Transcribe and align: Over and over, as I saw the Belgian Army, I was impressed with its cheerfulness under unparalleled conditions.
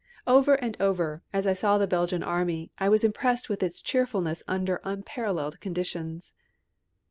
Over 0.25 0.55
and 0.55 0.75
over, 0.81 1.21
as 1.31 1.45
I 1.45 1.53
saw 1.53 1.77
the 1.77 1.85
Belgian 1.85 2.23
Army, 2.23 2.71
I 2.79 2.89
was 2.89 3.03
impressed 3.03 3.49
with 3.49 3.61
its 3.61 3.83
cheerfulness 3.83 4.41
under 4.47 4.81
unparalleled 4.83 5.59
conditions. 5.59 6.33